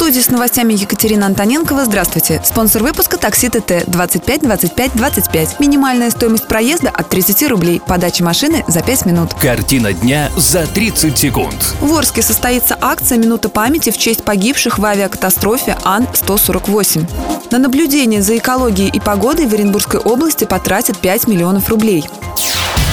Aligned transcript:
Студии 0.00 0.20
с 0.20 0.30
новостями 0.30 0.72
Екатерина 0.72 1.26
Антоненкова. 1.26 1.84
Здравствуйте. 1.84 2.40
Спонсор 2.42 2.82
выпуска 2.82 3.18
«Такси 3.18 3.50
ТТ» 3.50 3.84
25 3.86 4.40
25 4.40 4.92
25. 4.94 5.60
Минимальная 5.60 6.08
стоимость 6.08 6.48
проезда 6.48 6.88
от 6.88 7.10
30 7.10 7.48
рублей. 7.48 7.82
Подача 7.86 8.24
машины 8.24 8.64
за 8.66 8.80
5 8.80 9.04
минут. 9.04 9.34
Картина 9.34 9.92
дня 9.92 10.30
за 10.38 10.66
30 10.66 11.18
секунд. 11.18 11.74
В 11.82 11.94
Орске 11.94 12.22
состоится 12.22 12.78
акция 12.80 13.18
«Минута 13.18 13.50
памяти» 13.50 13.90
в 13.90 13.98
честь 13.98 14.24
погибших 14.24 14.78
в 14.78 14.84
авиакатастрофе 14.86 15.76
Ан-148. 15.84 17.50
На 17.50 17.58
наблюдение 17.58 18.22
за 18.22 18.38
экологией 18.38 18.88
и 18.88 19.00
погодой 19.00 19.48
в 19.48 19.52
Оренбургской 19.52 20.00
области 20.00 20.46
потратят 20.46 20.96
5 20.96 21.26
миллионов 21.28 21.68
рублей. 21.68 22.06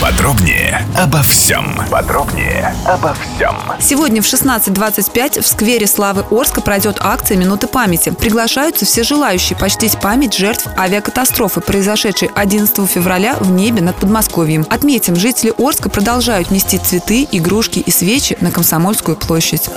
Подробнее 0.02 0.86
обо 0.96 1.24
всем. 1.24 1.76
Подробнее 1.90 2.76
обо 2.86 3.16
всем. 3.16 3.56
Сегодня 3.80 4.22
в 4.22 4.26
16.25 4.26 5.42
в 5.42 5.48
сквере 5.48 5.88
Славы 5.88 6.24
Орска 6.30 6.62
пройдет 6.62 6.98
акция 7.00 7.36
«Минуты 7.36 7.66
памяти». 7.66 8.12
Приглашаются 8.12 8.86
все 8.86 9.02
желающие 9.02 9.58
почтить 9.58 10.00
память 10.00 10.36
жертв 10.36 10.68
авиакатастрофы, 10.78 11.62
произошедшей 11.62 12.30
11 12.36 12.88
февраля 12.88 13.38
в 13.40 13.50
небе 13.50 13.82
над 13.82 13.96
Подмосковьем. 13.96 14.68
Отметим, 14.70 15.16
жители 15.16 15.52
Орска 15.58 15.90
продолжают 15.90 16.52
нести 16.52 16.78
цветы, 16.78 17.28
игрушки 17.32 17.80
и 17.80 17.90
свечи 17.90 18.38
на 18.40 18.52
Комсомольскую 18.52 19.18
площадь. 19.18 19.68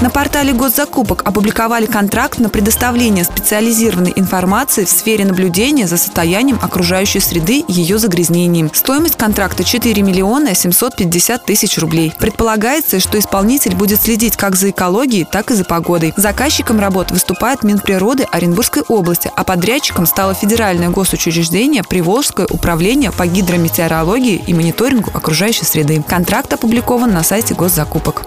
На 0.00 0.10
портале 0.10 0.52
госзакупок 0.52 1.22
опубликовали 1.24 1.86
контракт 1.86 2.38
на 2.38 2.50
предоставление 2.50 3.24
специализированной 3.24 4.12
информации 4.16 4.84
в 4.84 4.90
сфере 4.90 5.24
наблюдения 5.24 5.86
за 5.86 5.96
состоянием 5.96 6.58
окружающей 6.60 7.20
среды 7.20 7.60
и 7.60 7.72
ее 7.72 7.98
загрязнением. 7.98 8.70
Стоимость 8.74 9.16
контракта 9.16 9.33
4 9.34 10.02
миллиона 10.02 10.54
750 10.54 11.44
тысяч 11.44 11.78
рублей. 11.78 12.12
Предполагается, 12.18 13.00
что 13.00 13.18
исполнитель 13.18 13.74
будет 13.74 14.00
следить 14.00 14.36
как 14.36 14.56
за 14.56 14.70
экологией, 14.70 15.24
так 15.24 15.50
и 15.50 15.54
за 15.54 15.64
погодой. 15.64 16.14
Заказчиком 16.16 16.80
работ 16.80 17.10
выступает 17.10 17.62
Минприроды 17.62 18.24
Оренбургской 18.30 18.82
области, 18.88 19.30
а 19.34 19.44
подрядчиком 19.44 20.06
стало 20.06 20.34
федеральное 20.34 20.90
госучреждение 20.90 21.82
Приволжское 21.82 22.46
управление 22.48 23.12
по 23.12 23.26
гидрометеорологии 23.26 24.42
и 24.46 24.54
мониторингу 24.54 25.10
окружающей 25.12 25.64
среды. 25.64 26.02
Контракт 26.06 26.52
опубликован 26.52 27.12
на 27.12 27.22
сайте 27.22 27.54
госзакупок. 27.54 28.22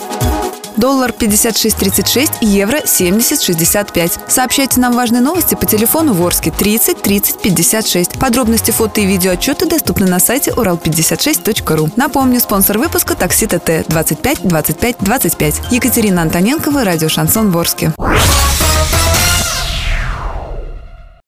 Доллар 0.77 1.11
56.36, 1.11 2.37
евро 2.41 2.77
70.65. 2.77 4.19
Сообщайте 4.27 4.79
нам 4.79 4.93
важные 4.93 5.21
новости 5.21 5.55
по 5.55 5.65
телефону 5.65 6.13
Ворске 6.13 6.51
30 6.51 7.01
30 7.01 7.41
56. 7.41 8.19
Подробности 8.19 8.69
фото 8.71 9.01
и 9.01 9.05
видеоотчеты 9.05 9.65
доступны 9.65 10.05
на 10.05 10.19
сайте 10.19 10.51
урал56.ру. 10.51 11.89
Напомню, 11.95 12.39
спонсор 12.39 12.77
выпуска 12.77 13.15
такси 13.15 13.47
ТТ 13.47 13.87
25 13.87 14.47
25 14.47 14.97
25. 14.99 15.61
Екатерина 15.71 16.21
Антоненкова, 16.21 16.83
радио 16.83 17.09
Шансон 17.09 17.51
Ворске. 17.51 17.93